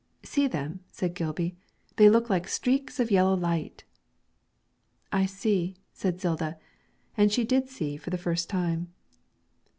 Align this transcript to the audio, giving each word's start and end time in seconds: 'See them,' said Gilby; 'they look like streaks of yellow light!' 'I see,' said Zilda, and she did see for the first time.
'See 0.23 0.47
them,' 0.47 0.79
said 0.89 1.13
Gilby; 1.13 1.55
'they 1.97 2.09
look 2.09 2.27
like 2.27 2.47
streaks 2.47 2.99
of 2.99 3.11
yellow 3.11 3.35
light!' 3.35 3.83
'I 5.11 5.27
see,' 5.27 5.75
said 5.93 6.17
Zilda, 6.19 6.57
and 7.15 7.31
she 7.31 7.43
did 7.43 7.69
see 7.69 7.97
for 7.97 8.09
the 8.09 8.17
first 8.17 8.49
time. 8.49 8.91